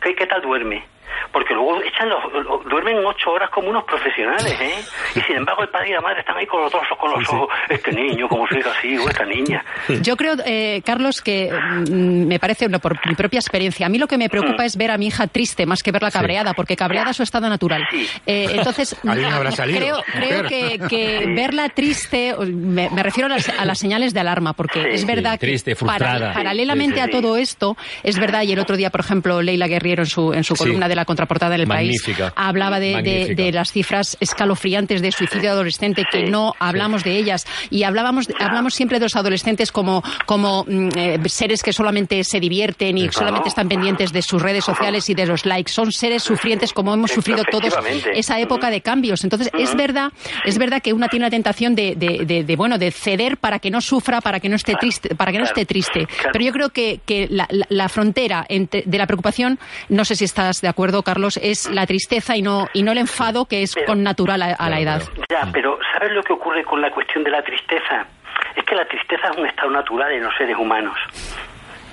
¿qué, 0.00 0.14
qué 0.14 0.26
tal 0.26 0.42
duerme? 0.42 0.84
Porque 1.32 1.54
luego 1.54 1.82
echan 1.82 2.08
los, 2.08 2.64
duermen 2.64 3.04
ocho 3.04 3.32
horas 3.32 3.50
como 3.50 3.70
unos 3.70 3.84
profesionales, 3.84 4.56
¿eh? 4.60 4.84
Y 5.14 5.20
sin 5.20 5.36
embargo 5.36 5.62
el 5.62 5.68
padre 5.68 5.90
y 5.90 5.92
la 5.92 6.00
madre 6.00 6.20
están 6.20 6.36
ahí 6.36 6.46
con 6.46 6.62
los 6.62 6.74
ojos, 6.74 6.88
con 6.98 7.10
los 7.12 7.28
ojos, 7.28 7.48
este 7.68 7.92
niño, 7.92 8.28
como 8.28 8.46
su 8.46 8.56
hija 8.56 8.70
así, 8.70 8.96
o 8.98 9.08
esta 9.08 9.24
niña. 9.24 9.64
Yo 10.02 10.16
creo, 10.16 10.34
eh, 10.44 10.82
Carlos, 10.84 11.20
que 11.20 11.50
mm, 11.50 12.26
me 12.26 12.38
parece, 12.38 12.68
por 12.78 13.06
mi 13.06 13.14
propia 13.14 13.38
experiencia, 13.38 13.86
a 13.86 13.88
mí 13.88 13.98
lo 13.98 14.06
que 14.06 14.18
me 14.18 14.28
preocupa 14.28 14.62
mm. 14.62 14.66
es 14.66 14.76
ver 14.76 14.90
a 14.90 14.98
mi 14.98 15.06
hija 15.06 15.26
triste 15.26 15.66
más 15.66 15.82
que 15.82 15.92
verla 15.92 16.10
cabreada, 16.10 16.54
porque 16.54 16.76
cabreada 16.76 17.10
es 17.10 17.16
su 17.16 17.22
estado 17.22 17.48
natural. 17.48 17.86
Eh, 18.26 18.46
entonces, 18.52 18.96
creo, 19.02 20.02
creo 20.12 20.48
que, 20.88 21.24
verla 21.34 21.68
triste, 21.70 22.34
me, 22.38 22.88
refiero 23.02 23.32
a 23.32 23.64
las, 23.64 23.78
señales 23.78 24.14
de 24.14 24.20
alarma, 24.20 24.52
porque 24.52 24.92
es 24.92 25.06
verdad 25.06 25.38
que 25.38 25.76
paralelamente 25.84 27.00
a 27.00 27.08
todo 27.08 27.36
esto, 27.36 27.76
es 28.02 28.18
verdad, 28.18 28.42
y 28.42 28.52
el 28.52 28.58
otro 28.58 28.76
día, 28.76 28.90
por 28.90 29.00
ejemplo, 29.00 29.42
Leila 29.42 29.66
Guerriero 29.66 30.02
en 30.02 30.08
su, 30.08 30.32
en 30.32 30.44
su 30.44 30.54
columna 30.54 30.88
de 30.88 30.94
la 30.94 31.01
contraportada 31.04 31.54
en 31.54 31.62
el 31.62 31.66
país, 31.66 32.02
hablaba 32.34 32.80
de, 32.80 33.50
las 33.52 33.72
cifras 33.72 34.16
escalofriantes 34.20 35.02
de 35.02 35.12
suicidio 35.12 35.50
adolescente, 35.50 36.04
que 36.10 36.24
no 36.24 36.54
hablamos 36.58 37.04
de 37.04 37.16
ellas. 37.16 37.46
Y 37.70 37.84
hablábamos, 37.84 38.28
hablamos 38.38 38.74
siempre 38.74 38.98
de 38.98 39.06
los 39.06 39.16
adolescentes 39.16 39.72
como, 39.72 40.02
como 40.26 40.64
mm, 40.66 40.88
eh, 40.96 41.18
seres 41.26 41.62
que 41.62 41.72
solamente 41.72 42.24
se 42.24 42.40
divierten 42.40 42.98
y 42.98 43.10
solamente 43.10 43.48
están 43.48 43.68
pendientes 43.68 44.12
de 44.12 44.22
sus 44.22 44.40
redes 44.40 44.64
sociales 44.64 45.08
y 45.10 45.14
de 45.14 45.26
los 45.26 45.46
likes. 45.46 45.72
Son 45.72 45.92
seres 45.92 46.22
sufrientes 46.22 46.72
como 46.72 46.94
hemos 46.94 47.10
sufrido 47.10 47.44
todos 47.44 47.74
esa 48.14 48.40
época 48.40 48.70
de 48.70 48.80
cambios. 48.80 49.24
Entonces, 49.24 49.50
es 49.58 49.74
verdad, 49.74 50.12
es 50.44 50.58
verdad 50.58 50.82
que 50.82 50.92
una 50.92 51.08
tiene 51.08 51.26
la 51.26 51.30
tentación 51.30 51.74
de, 51.74 51.94
de, 51.96 52.56
bueno, 52.56 52.78
de 52.78 52.90
ceder 52.90 53.36
para 53.36 53.58
que 53.58 53.70
no 53.70 53.80
sufra, 53.80 54.20
para 54.20 54.40
que 54.40 54.48
no 54.48 54.56
esté 54.56 54.74
triste, 54.74 55.14
para 55.14 55.32
que 55.32 55.38
no 55.38 55.44
esté 55.44 55.66
triste. 55.66 56.06
Pero 56.32 56.44
yo 56.44 56.52
creo 56.52 56.70
que, 56.70 57.00
que 57.04 57.28
la, 57.30 57.48
la, 57.68 57.88
frontera 57.88 58.44
entre, 58.48 58.82
de 58.86 58.98
la 58.98 59.06
preocupación, 59.06 59.58
no 59.88 60.04
sé 60.04 60.16
si 60.16 60.24
estás 60.24 60.60
de 60.60 60.68
acuerdo 60.68 60.91
Carlos, 61.00 61.40
es 61.42 61.70
la 61.70 61.86
tristeza 61.86 62.36
y 62.36 62.42
no, 62.42 62.68
y 62.74 62.82
no 62.82 62.92
el 62.92 62.98
enfado 62.98 63.46
que 63.46 63.62
es 63.62 63.74
con 63.86 64.02
natural 64.02 64.42
a, 64.42 64.68
la 64.68 64.80
edad. 64.80 65.02
Ya, 65.30 65.48
pero 65.50 65.78
¿sabes 65.94 66.12
lo 66.12 66.22
que 66.22 66.34
ocurre 66.34 66.62
con 66.64 66.82
la 66.82 66.90
cuestión 66.90 67.24
de 67.24 67.30
la 67.30 67.42
tristeza? 67.42 68.06
Es 68.54 68.64
que 68.64 68.74
la 68.74 68.84
tristeza 68.84 69.30
es 69.30 69.38
un 69.38 69.46
estado 69.46 69.70
natural 69.70 70.12
en 70.12 70.22
los 70.22 70.34
seres 70.36 70.56
humanos. 70.56 70.98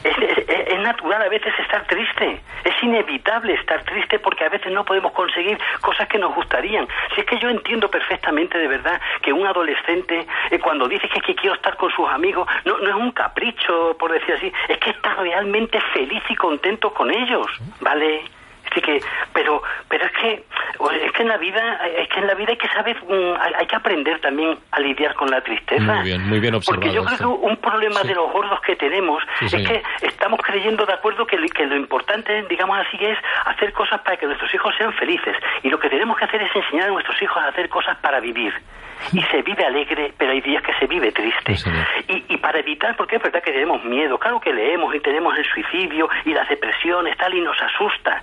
Es, 0.04 0.80
natural 0.80 1.22
a 1.22 1.30
veces 1.30 1.54
estar 1.60 1.86
triste, 1.88 2.42
es 2.64 2.84
inevitable 2.84 3.54
estar 3.54 3.84
triste 3.84 4.18
porque 4.18 4.46
a 4.46 4.50
veces 4.50 4.72
no 4.72 4.86
podemos 4.86 5.12
conseguir 5.12 5.58
cosas 5.82 6.08
que 6.08 6.18
nos 6.18 6.34
gustarían. 6.34 6.88
Si 7.14 7.22
es 7.22 7.28
que 7.28 7.38
yo 7.38 7.50
entiendo 7.50 7.90
perfectamente 7.90 8.58
de 8.58 8.68
verdad 8.68 9.00
que 9.22 9.34
un 9.34 9.46
adolescente 9.46 10.26
eh, 10.50 10.60
cuando 10.60 10.88
dice 10.88 11.08
que, 11.10 11.20
que, 11.22 11.36
quiero 11.36 11.56
estar 11.56 11.76
con 11.76 11.92
sus 11.92 12.08
amigos 12.08 12.48
no, 12.64 12.78
no 12.80 12.90
es 12.90 12.96
un 12.96 13.12
capricho, 13.12 13.96
por 14.00 14.12
decir 14.12 14.36
así, 14.36 14.52
es 14.70 14.78
que 14.78 14.92
está 14.92 15.16
realmente 15.16 15.80
feliz 15.94 16.24
y 16.30 16.36
contento 16.36 16.94
con 16.94 17.12
ellos, 17.12 17.48
¿vale? 17.82 18.24
Así 18.80 18.82
que, 18.82 19.06
pero, 19.34 19.62
pero 19.90 20.06
es 20.06 20.12
que, 20.14 20.34
es 20.34 21.12
que 21.12 21.22
en 21.24 21.28
la 21.28 21.38
vida, 21.38 21.82
es 21.98 22.08
que 22.10 22.20
en 22.20 22.28
la 22.28 22.34
vida 22.34 22.52
hay 22.52 22.58
que 22.58 22.68
saber, 22.70 22.96
mm, 23.04 23.56
hay, 23.58 23.66
que 23.68 23.76
aprender 23.76 24.22
también 24.22 24.58
a 24.72 24.80
lidiar 24.80 25.14
con 25.16 25.30
la 25.30 25.42
tristeza. 25.42 25.96
Muy 25.96 26.04
bien, 26.04 26.30
muy 26.30 26.40
bien 26.40 26.56
observado. 26.56 26.82
Porque 26.82 26.96
yo 26.96 27.04
creo 27.04 27.18
que 27.18 27.26
un 27.26 27.58
problema 27.58 28.02
de 28.04 28.16
los 28.16 28.32
gordos 28.32 28.62
que 28.62 28.76
tenemos 28.76 29.22
es 29.42 29.54
que 29.54 29.84
estamos 30.02 30.40
creyendo 30.42 30.86
de 30.86 30.94
acuerdo 30.94 31.26
que, 31.26 31.38
que 31.38 31.66
lo 31.66 31.76
importante, 31.76 32.46
digamos 32.50 32.78
así, 32.80 32.98
es 33.04 33.18
hacer 33.46 33.74
cosas 33.74 34.02
para 34.02 34.18
que 34.18 34.26
nuestros 34.26 34.54
hijos 34.54 34.74
sean 34.78 34.94
felices. 34.94 35.36
Y 35.64 35.70
lo 35.70 35.80
que 35.80 35.90
tenemos 35.90 36.18
que 36.18 36.26
hacer 36.26 36.42
es 36.42 36.56
enseñar 36.56 36.88
a 36.88 36.92
nuestros 36.92 37.22
hijos 37.22 37.38
a 37.38 37.48
hacer 37.48 37.68
cosas 37.70 37.98
para 37.98 38.20
vivir 38.20 38.54
y 39.14 39.22
se 39.24 39.42
vive 39.42 39.66
alegre, 39.66 40.14
pero 40.18 40.32
hay 40.32 40.42
días 40.42 40.62
que 40.64 40.74
se 40.74 40.86
vive 40.86 41.12
triste. 41.12 41.56
y, 42.08 42.34
y, 42.34 42.38
para 42.38 42.60
evitar, 42.60 42.96
porque 42.96 43.16
es 43.16 43.24
verdad 43.24 43.42
que 43.42 43.52
tenemos 43.52 43.84
miedo, 43.84 44.18
claro 44.18 44.40
que 44.40 44.54
leemos 44.54 44.94
y 44.94 45.00
tenemos 45.00 45.38
el 45.38 45.46
suicidio 45.46 46.10
y 46.26 46.34
las 46.34 46.48
depresiones, 46.50 47.18
tal, 47.18 47.34
y 47.34 47.42
nos 47.42 47.60
asusta. 47.62 48.22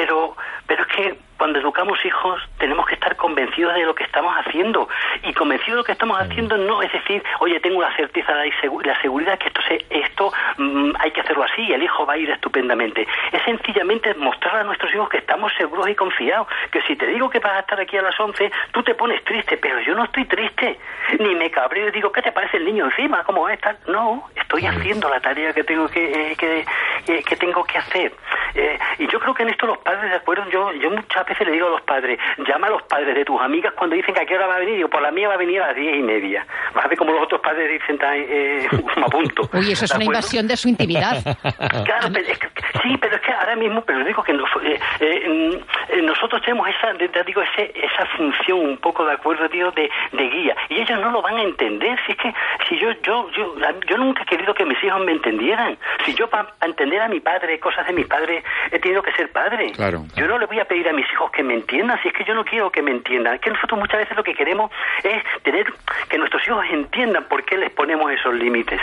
Pero, 0.00 0.34
pero 0.66 0.82
es 0.84 0.88
que 0.88 1.18
cuando 1.36 1.58
educamos 1.58 2.02
hijos 2.06 2.40
tenemos 2.58 2.86
que 2.86 2.94
estar 2.94 3.16
convencidos 3.16 3.74
de 3.74 3.84
lo 3.84 3.94
que 3.94 4.04
estamos 4.04 4.34
haciendo. 4.34 4.88
Y 5.24 5.34
convencidos 5.34 5.72
de 5.72 5.76
lo 5.76 5.84
que 5.84 5.92
estamos 5.92 6.18
haciendo 6.18 6.56
no 6.56 6.80
es 6.80 6.90
decir, 6.90 7.22
oye, 7.40 7.60
tengo 7.60 7.82
la 7.82 7.94
certeza, 7.96 8.32
la 8.34 9.00
seguridad 9.02 9.38
que 9.38 9.48
esto, 9.48 9.60
se, 9.68 9.84
esto 9.90 10.32
mm, 10.56 10.92
hay 10.98 11.10
que 11.10 11.20
hacerlo 11.20 11.44
así 11.44 11.62
y 11.62 11.72
el 11.72 11.82
hijo 11.82 12.06
va 12.06 12.14
a 12.14 12.16
ir 12.16 12.30
estupendamente. 12.30 13.06
Es 13.30 13.42
sencillamente 13.42 14.14
mostrar 14.14 14.56
a 14.56 14.64
nuestros 14.64 14.90
hijos 14.94 15.10
que 15.10 15.18
estamos 15.18 15.52
seguros 15.58 15.86
y 15.88 15.94
confiados. 15.94 16.46
Que 16.70 16.80
si 16.82 16.96
te 16.96 17.06
digo 17.06 17.28
que 17.28 17.40
vas 17.40 17.52
a 17.52 17.60
estar 17.60 17.78
aquí 17.78 17.98
a 17.98 18.02
las 18.02 18.18
11, 18.18 18.50
tú 18.72 18.82
te 18.82 18.94
pones 18.94 19.22
triste, 19.24 19.58
pero 19.58 19.80
yo 19.80 19.94
no 19.94 20.04
estoy 20.04 20.24
triste. 20.24 20.78
Ni 21.18 21.34
me 21.34 21.50
cabreo 21.50 21.88
y 21.88 21.92
digo, 21.92 22.10
¿qué 22.10 22.22
te 22.22 22.32
parece 22.32 22.56
el 22.56 22.64
niño 22.64 22.86
encima? 22.86 23.22
¿Cómo 23.24 23.46
es? 23.50 23.58
No, 23.86 24.30
estoy 24.34 24.66
haciendo 24.66 25.08
la 25.08 25.20
tarea 25.20 25.52
que 25.52 25.64
tengo 25.64 25.88
que, 25.88 26.34
que, 26.38 26.64
que, 27.04 27.36
tengo 27.36 27.64
que 27.64 27.78
hacer. 27.78 28.12
Eh, 28.54 28.78
y 28.98 29.06
yo 29.08 29.20
creo 29.20 29.34
que 29.34 29.42
en 29.42 29.50
esto 29.50 29.66
los 29.66 29.78
padres, 29.78 30.10
de 30.10 30.16
acuerdo, 30.16 30.48
yo, 30.50 30.72
yo 30.74 30.90
muchas 30.90 31.26
veces 31.26 31.46
le 31.46 31.52
digo 31.52 31.68
a 31.68 31.70
los 31.70 31.82
padres, 31.82 32.18
llama 32.46 32.66
a 32.66 32.70
los 32.70 32.82
padres 32.82 33.14
de 33.14 33.24
tus 33.24 33.40
amigas 33.40 33.72
cuando 33.76 33.96
dicen 33.96 34.14
que 34.14 34.20
a 34.20 34.26
qué 34.26 34.34
hora 34.34 34.46
va 34.46 34.56
a 34.56 34.58
venir, 34.58 34.76
digo, 34.76 34.88
por 34.88 35.02
la 35.02 35.10
mía 35.10 35.28
va 35.28 35.34
a 35.34 35.38
venir 35.38 35.62
a 35.62 35.68
las 35.68 35.76
diez 35.76 35.96
y 35.96 36.02
media. 36.02 36.46
Vas 36.74 36.84
a 36.84 36.88
ver 36.88 36.98
como 36.98 37.12
los 37.12 37.22
otros 37.22 37.40
padres 37.40 37.70
dicen, 37.70 37.98
eh, 38.02 38.68
a 38.96 39.06
punto. 39.06 39.48
Uy, 39.52 39.72
eso 39.72 39.84
es 39.84 39.94
una 39.94 40.04
invasión 40.04 40.46
de 40.46 40.56
su 40.56 40.68
intimidad. 40.68 41.22
claro, 41.84 42.08
pero 42.12 42.26
es 42.26 42.38
que, 42.38 42.48
sí, 42.82 42.96
pero 43.00 43.16
es 43.16 43.22
que 43.22 43.32
ahora 43.32 43.56
mismo, 43.56 43.82
pero 43.82 44.04
digo 44.04 44.22
que 44.22 44.32
eh, 44.32 44.80
eh, 45.00 45.28
mm, 45.28 46.04
nosotros 46.04 46.42
tenemos 46.42 46.68
esa, 46.68 46.92
digo, 47.24 47.42
ese, 47.42 47.72
esa 47.74 48.06
función 48.16 48.60
un 48.60 48.78
poco 48.78 49.04
de 49.04 49.12
acuerdo, 49.12 49.48
tío, 49.48 49.70
de, 49.72 49.90
de 50.12 50.28
guía. 50.28 50.56
Y 50.68 50.80
ellos 50.80 51.00
no 51.00 51.10
lo 51.10 51.22
van 51.22 51.36
a 51.36 51.42
entender. 51.42 51.98
Si 52.06 52.12
es 52.12 52.18
que, 52.18 52.34
si 52.68 52.78
yo, 52.78 52.90
yo, 53.02 53.30
yo, 53.30 53.54
yo 53.88 53.96
nunca 53.98 54.22
he 54.22 54.26
querido 54.26 54.54
que 54.54 54.64
mis 54.64 54.82
hijos 54.82 55.00
me 55.04 55.12
entendieran. 55.12 55.78
Si 56.04 56.14
yo 56.14 56.28
para 56.28 56.54
entender 56.62 56.89
a 56.98 57.08
mi 57.08 57.20
padre, 57.20 57.58
cosas 57.60 57.86
de 57.86 57.92
mi 57.92 58.04
padre, 58.04 58.42
he 58.70 58.78
tenido 58.78 59.02
que 59.02 59.12
ser 59.12 59.30
padre. 59.30 59.72
Claro. 59.72 60.04
Yo 60.16 60.26
no 60.26 60.38
le 60.38 60.46
voy 60.46 60.58
a 60.58 60.64
pedir 60.64 60.88
a 60.88 60.92
mis 60.92 61.06
hijos 61.12 61.30
que 61.30 61.42
me 61.42 61.54
entiendan, 61.54 62.00
si 62.02 62.08
es 62.08 62.14
que 62.14 62.24
yo 62.24 62.34
no 62.34 62.44
quiero 62.44 62.70
que 62.70 62.82
me 62.82 62.90
entiendan. 62.90 63.34
Es 63.34 63.40
que 63.40 63.50
nosotros 63.50 63.78
muchas 63.78 64.00
veces 64.00 64.16
lo 64.16 64.24
que 64.24 64.34
queremos 64.34 64.70
es 65.04 65.22
tener 65.42 65.66
que 66.08 66.18
nuestros 66.18 66.46
hijos 66.46 66.64
entiendan 66.70 67.24
por 67.28 67.44
qué 67.44 67.56
les 67.56 67.70
ponemos 67.72 68.10
esos 68.12 68.34
límites. 68.34 68.80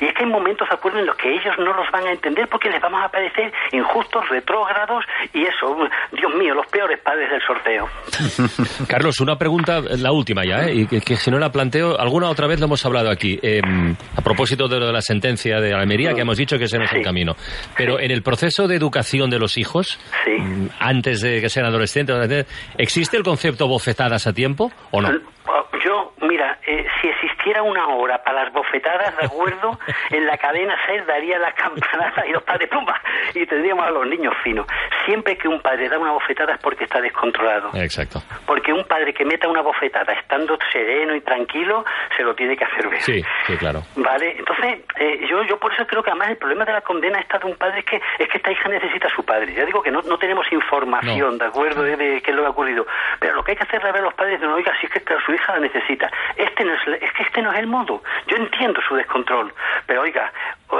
Y 0.00 0.06
es 0.06 0.14
que 0.14 0.24
hay 0.24 0.30
momentos, 0.30 0.68
de 0.68 0.74
acuerdo, 0.74 0.98
en 0.98 1.06
los 1.06 1.16
que 1.16 1.32
ellos 1.32 1.54
no 1.58 1.74
los 1.74 1.90
van 1.90 2.06
a 2.06 2.12
entender 2.12 2.48
porque 2.48 2.70
les 2.70 2.80
vamos 2.80 3.02
a 3.04 3.08
parecer 3.08 3.52
injustos, 3.72 4.28
retrógrados 4.28 5.04
y 5.32 5.42
eso, 5.42 5.76
Dios 6.12 6.34
mío, 6.34 6.54
los 6.54 6.66
peores 6.66 7.00
padres 7.00 7.30
del 7.30 7.42
sorteo. 7.42 7.88
Carlos, 8.88 9.20
una 9.20 9.36
pregunta, 9.36 9.80
la 9.80 10.12
última 10.12 10.44
ya, 10.44 10.66
¿eh? 10.66 10.74
y 10.74 10.86
que, 10.86 11.16
si 11.16 11.30
no 11.30 11.38
la 11.38 11.50
planteo, 11.50 11.98
alguna 11.98 12.28
otra 12.28 12.46
vez 12.46 12.58
lo 12.60 12.66
hemos 12.66 12.84
hablado 12.84 13.10
aquí, 13.10 13.38
em, 13.42 13.94
a 14.16 14.22
propósito 14.22 14.68
de, 14.68 14.78
lo 14.78 14.86
de 14.86 14.92
la 14.92 15.00
sentencia 15.00 15.60
de 15.60 15.74
Almería, 15.74 16.14
que 16.14 16.22
hemos 16.22 16.36
dicho 16.36 16.56
que 16.58 16.64
ese 16.64 16.78
no 16.78 16.84
es 16.84 16.92
el 16.92 17.02
camino. 17.02 17.34
Pero 17.76 18.00
en 18.00 18.10
el 18.10 18.22
proceso 18.22 18.68
de 18.68 18.76
educación 18.76 19.30
de 19.30 19.38
los 19.38 19.56
hijos, 19.58 19.98
mm, 20.26 20.66
antes 20.78 21.20
de 21.20 21.40
que 21.40 21.48
sean 21.48 21.66
adolescentes, 21.66 22.46
¿Existe 22.78 23.16
el 23.16 23.22
concepto 23.22 23.68
bofetadas 23.68 24.26
a 24.26 24.32
tiempo 24.32 24.72
o 24.90 25.00
no? 25.00 25.10
Yo, 25.90 26.12
mira, 26.20 26.56
eh, 26.68 26.86
si 27.00 27.08
existiera 27.08 27.64
una 27.64 27.88
hora 27.88 28.22
para 28.22 28.44
las 28.44 28.52
bofetadas, 28.52 29.16
de 29.16 29.26
acuerdo, 29.26 29.76
en 30.10 30.24
la 30.24 30.38
cadena 30.38 30.76
6 30.86 31.04
daría 31.04 31.36
la 31.36 31.50
campanada 31.50 32.24
y 32.28 32.30
los 32.30 32.44
padres 32.44 32.68
¡pumba! 32.68 32.94
y 33.34 33.44
tendríamos 33.44 33.84
a 33.84 33.90
los 33.90 34.06
niños 34.06 34.32
finos. 34.44 34.68
Siempre 35.04 35.36
que 35.36 35.48
un 35.48 35.60
padre 35.60 35.88
da 35.88 35.98
una 35.98 36.12
bofetada 36.12 36.54
es 36.54 36.60
porque 36.60 36.84
está 36.84 37.00
descontrolado. 37.00 37.70
Exacto. 37.74 38.22
Porque 38.46 38.72
un 38.72 38.84
padre 38.84 39.12
que 39.12 39.24
meta 39.24 39.48
una 39.48 39.62
bofetada 39.62 40.12
estando 40.12 40.56
sereno 40.72 41.16
y 41.16 41.22
tranquilo, 41.22 41.84
se 42.16 42.22
lo 42.22 42.36
tiene 42.36 42.56
que 42.56 42.64
hacer 42.64 42.88
ver. 42.88 43.00
Sí, 43.00 43.24
sí, 43.48 43.56
claro. 43.56 43.82
Vale, 43.96 44.36
entonces, 44.38 44.84
eh, 44.96 45.26
yo, 45.28 45.42
yo 45.42 45.58
por 45.58 45.72
eso 45.72 45.84
creo 45.88 46.04
que 46.04 46.10
además 46.10 46.30
el 46.30 46.36
problema 46.36 46.64
de 46.66 46.72
la 46.72 46.82
condena 46.82 47.18
está 47.18 47.40
de 47.40 47.46
un 47.46 47.56
padre 47.56 47.80
es 47.80 47.84
que, 47.84 47.96
es 47.96 48.28
que 48.28 48.36
esta 48.36 48.52
hija 48.52 48.68
necesita 48.68 49.08
a 49.08 49.10
su 49.10 49.24
padre. 49.24 49.52
Ya 49.54 49.64
digo 49.64 49.82
que 49.82 49.90
no, 49.90 50.02
no 50.02 50.18
tenemos 50.18 50.46
información, 50.52 51.36
¿de 51.36 51.46
acuerdo?, 51.46 51.82
de, 51.82 51.96
de, 51.96 52.22
qué 52.22 52.30
es 52.30 52.36
lo 52.36 52.42
que 52.42 52.46
ha 52.46 52.50
ocurrido. 52.50 52.86
Pero 53.18 53.34
lo 53.34 53.42
que 53.42 53.52
hay 53.52 53.56
que 53.56 53.64
hacer 53.64 53.78
es 53.78 53.92
ver 53.92 53.96
a 53.96 54.02
los 54.02 54.14
padres 54.14 54.40
de 54.40 54.46
no, 54.46 54.54
oiga, 54.54 54.72
si 54.80 54.86
es 54.86 54.92
que 54.92 55.02
su 55.26 55.32
hija 55.32 55.54
la 55.54 55.58
necesita. 55.58 55.79
Este 56.36 56.64
no 56.64 56.74
es, 56.74 57.02
es 57.02 57.12
que 57.12 57.22
este 57.22 57.42
no 57.42 57.52
es 57.52 57.58
el 57.58 57.66
modo. 57.66 58.02
Yo 58.26 58.36
entiendo 58.36 58.80
su 58.86 58.94
descontrol, 58.94 59.52
pero 59.86 60.02
oiga, 60.02 60.32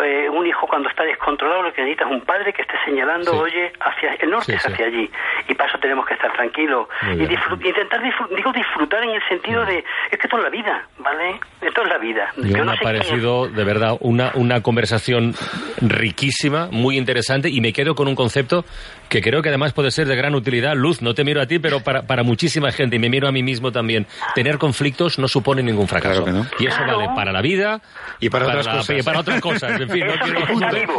eh, 0.04 0.28
un 0.28 0.46
hijo 0.46 0.66
cuando 0.66 0.88
está 0.88 1.02
descontrolado 1.02 1.62
lo 1.62 1.72
que 1.72 1.82
necesita 1.82 2.04
es 2.04 2.10
un 2.10 2.20
padre 2.20 2.52
que 2.52 2.62
esté 2.62 2.74
señalando, 2.84 3.38
oye, 3.38 3.72
hacia 3.80 4.14
el 4.14 4.30
norte 4.30 4.54
es 4.54 4.66
hacia 4.66 4.86
allí. 4.86 5.10
Y 5.50 5.54
para 5.54 5.68
eso 5.68 5.78
tenemos 5.80 6.06
que 6.06 6.14
estar 6.14 6.32
tranquilos. 6.32 6.86
Y 7.12 7.22
intentar 7.22 8.00
digo 8.02 8.52
disfrutar 8.52 9.02
en 9.02 9.10
el 9.10 9.22
sentido 9.28 9.66
de, 9.66 9.78
es 9.78 10.18
que 10.18 10.26
esto 10.26 10.36
es 10.36 10.44
la 10.44 10.48
vida, 10.48 10.86
¿vale? 10.98 11.40
Esto 11.60 11.82
es 11.82 11.88
la 11.88 11.98
vida. 11.98 12.32
Yo 12.36 12.64
me 12.64 12.72
ha 12.72 12.76
parecido, 12.76 13.48
de 13.48 13.64
verdad, 13.64 13.96
una, 13.98 14.30
una 14.34 14.60
conversación 14.62 15.34
riquísima, 15.80 16.68
muy 16.70 16.96
interesante, 16.96 17.48
y 17.50 17.60
me 17.60 17.72
quedo 17.72 17.96
con 17.96 18.06
un 18.06 18.14
concepto 18.14 18.64
que 19.08 19.20
creo 19.20 19.42
que 19.42 19.48
además 19.48 19.72
puede 19.72 19.90
ser 19.90 20.06
de 20.06 20.14
gran 20.14 20.36
utilidad. 20.36 20.74
Luz, 20.76 21.02
no 21.02 21.14
te 21.14 21.24
miro 21.24 21.42
a 21.42 21.46
ti, 21.46 21.58
pero 21.58 21.80
para, 21.80 22.02
para 22.02 22.22
muchísima 22.22 22.70
gente, 22.70 22.94
y 22.94 22.98
me 23.00 23.08
miro 23.08 23.26
a 23.26 23.32
mí 23.32 23.42
mismo 23.42 23.72
también, 23.72 24.06
tener 24.36 24.56
conflictos 24.58 25.18
no 25.18 25.26
supone 25.26 25.64
ningún 25.64 25.88
fracaso. 25.88 26.24
Y 26.60 26.66
eso 26.66 26.78
vale 26.86 27.08
para 27.16 27.32
la 27.32 27.42
vida 27.42 27.80
y 28.20 28.30
para, 28.30 28.46
otras, 28.46 28.68
cosas. 28.68 28.98
Y 28.98 29.02
para 29.02 29.20
otras 29.20 29.40
cosas. 29.40 29.80
En 29.80 29.88
fin, 29.88 30.04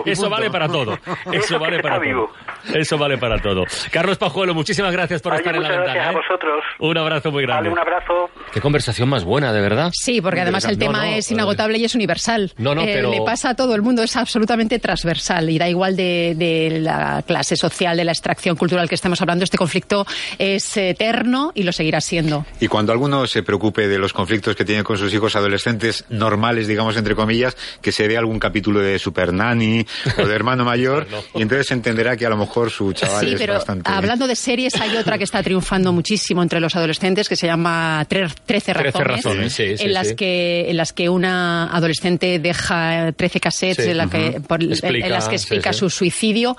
eso 0.06 0.30
vale 0.30 0.50
para 0.50 0.68
todo. 0.68 0.98
Eso 1.32 1.58
vale 1.58 1.80
para 1.80 2.00
todo. 2.00 2.30
Eso 2.74 2.98
vale 2.98 3.18
para 3.18 3.40
todo. 3.40 3.64
Carlos 3.92 4.18
Pajuelo, 4.18 4.41
muchísimas 4.50 4.92
gracias 4.92 5.22
por 5.22 5.36
estar 5.36 5.56
en 5.56 5.64
la 5.64 5.70
ventana. 5.70 5.94
Gracias 5.94 6.08
a 6.08 6.12
¿eh? 6.12 6.16
vosotros. 6.16 6.64
Un 6.80 6.98
abrazo 6.98 7.32
muy 7.32 7.44
grande. 7.44 7.70
un 7.70 7.80
abrazo. 7.80 8.30
Qué 8.52 8.62
conversación 8.62 9.10
más 9.10 9.24
buena, 9.24 9.54
de 9.54 9.62
verdad. 9.62 9.92
Sí, 9.94 10.22
porque 10.22 10.42
además 10.42 10.66
el 10.66 10.78
tema 10.78 11.16
es 11.16 11.32
inagotable 11.32 11.78
y 11.78 11.86
es 11.86 11.96
universal. 11.96 12.52
No, 12.58 12.76
no, 12.76 12.82
eh, 12.82 12.92
pero... 12.94 13.12
Le 13.12 13.22
pasa 13.22 13.52
a 13.52 13.56
todo 13.56 13.76
el 13.76 13.82
mundo, 13.82 14.04
es 14.04 14.16
absolutamente 14.16 14.80
transversal 14.80 15.50
y 15.50 15.58
da 15.58 15.70
igual 15.70 15.96
de, 15.96 16.34
de 16.36 16.80
la 16.80 17.24
clase 17.26 17.56
social, 17.56 17.98
de 17.98 18.04
la 18.04 18.12
extracción 18.12 18.56
cultural 18.56 18.90
que 18.90 18.96
estamos 18.96 19.22
hablando. 19.22 19.44
Este 19.44 19.58
conflicto 19.58 20.06
es 20.38 20.76
eterno 20.78 21.52
y 21.56 21.64
lo 21.64 21.72
seguirá 21.72 22.02
siendo. 22.02 22.46
Y 22.60 22.68
cuando 22.68 22.92
alguno 22.92 23.28
se 23.28 23.44
preocupe 23.44 23.88
de 23.88 23.98
los 23.98 24.14
conflictos 24.14 24.56
que 24.56 24.66
tiene 24.66 24.84
con 24.84 24.98
sus 24.98 25.14
hijos 25.14 25.36
adolescentes 25.36 26.06
normales, 26.10 26.68
digamos, 26.68 26.98
entre 26.98 27.16
comillas, 27.16 27.56
que 27.82 27.92
se 27.92 28.08
vea 28.08 28.20
algún 28.20 28.40
capítulo 28.40 28.80
de 28.80 29.00
Super 29.00 29.34
Nanny 29.34 29.86
o 30.18 30.26
de 30.26 30.36
Hermano 30.36 30.66
Mayor 30.72 31.08
y 31.36 31.42
entonces 31.42 31.72
entenderá 31.72 32.18
que 32.18 32.26
a 32.26 32.30
lo 32.30 32.38
mejor 32.38 32.70
su 32.70 32.94
chaval 32.94 33.26
sí, 33.26 33.34
es 33.34 33.40
pero 33.40 33.54
bastante... 33.54 33.90
hablando 33.90 34.28
de 34.28 34.31
series, 34.36 34.76
hay 34.76 34.96
otra 34.96 35.18
que 35.18 35.24
está 35.24 35.42
triunfando 35.44 35.92
muchísimo 35.92 36.42
entre 36.44 36.60
los 36.60 36.76
adolescentes 36.76 37.28
que 37.30 37.36
se 37.36 37.48
llama 37.48 38.06
Trece 38.08 38.74
razones, 38.74 39.60
en, 39.60 39.94
las 39.94 40.14
Que, 40.14 40.66
en 40.70 40.78
las 40.78 40.94
que 40.94 41.10
una 41.10 41.68
adolescente 41.76 42.40
deja 42.40 43.12
13 43.12 43.40
cassettes 43.40 43.88
en, 43.88 43.98
la 43.98 44.08
que, 44.08 44.42
en, 44.50 45.10
las 45.10 45.28
que 45.28 45.36
explica 45.36 45.74
su 45.74 45.90
suicidio 45.90 46.56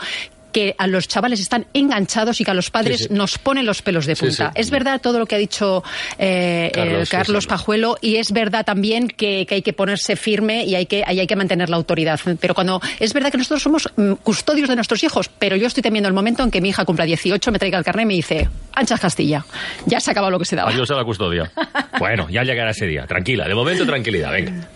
que 0.53 0.75
a 0.79 0.87
los 0.87 1.09
chavales 1.09 1.41
están 1.41 1.67
enganchados 1.75 2.41
y 2.41 2.45
que 2.45 2.51
a 2.51 2.55
los 2.55 2.71
padres 2.71 3.11
nos 3.11 3.39
ponen 3.39 3.67
los 3.67 3.83
pelos 3.83 4.07
de 4.07 4.17
punta. 4.17 4.53
es 4.55 4.71
verdad 4.71 5.01
todo 5.01 5.19
lo 5.19 5.27
que 5.27 5.35
ha 5.35 5.39
dicho 5.39 5.83
eh, 6.19 6.71
Carlos, 7.11 7.47
Pajuelo 7.47 7.97
y 8.01 8.17
es 8.17 8.33
verdad 8.33 8.65
también 8.65 9.09
que, 9.09 9.47
hay 9.51 9.63
que 9.63 9.73
ponerse 9.73 10.17
firme 10.17 10.65
y 10.65 10.75
hay 10.75 10.87
que, 10.87 11.03
hay 11.07 11.27
que 11.27 11.37
mantener 11.37 11.71
la 11.71 11.77
autoridad. 11.77 12.21
Pero 12.41 12.55
cuando 12.55 12.81
es 13.01 13.13
verdad 13.13 13.31
que 13.31 13.39
nosotros 13.39 13.63
somos 13.63 13.89
mm, 13.97 14.13
custodios 14.23 14.69
de 14.69 14.77
nuestros 14.77 15.03
hijos, 15.03 15.29
pero 15.39 15.57
yo 15.57 15.67
estoy 15.67 15.83
temiendo 15.83 16.09
el 16.09 16.15
momento 16.15 16.43
en 16.43 16.51
que 16.51 16.61
mi 16.61 16.71
hija 16.71 16.85
cumpla 16.85 17.05
18, 17.05 17.53
me 17.53 17.59
traiga 17.59 17.79
el 17.79 17.85
carnet 17.85 18.05
y 18.05 18.07
me 18.07 18.15
dice, 18.15 18.49
Ancha 18.75 18.99
Castilla, 18.99 19.45
ya 19.87 20.01
se 20.01 20.11
ha 20.11 20.13
acabado 20.13 20.31
lo 20.31 20.39
que 20.39 20.45
se 20.45 20.57
daba. 20.57 20.71
Adiós 20.71 20.91
a 20.91 20.95
la 20.95 21.05
custodia. 21.05 21.51
bueno, 21.99 22.29
ya 22.31 22.43
llegará 22.43 22.71
ese 22.71 22.87
día. 22.87 23.07
Tranquila, 23.07 23.49
de 23.49 23.55
momento 23.55 23.87
tranquilidad, 23.87 24.33
venga. 24.33 24.69